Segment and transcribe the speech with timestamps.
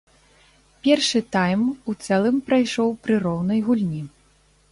[0.87, 1.61] Першы тайм
[1.93, 4.01] у цэлым прайшоў пры роўнай гульні.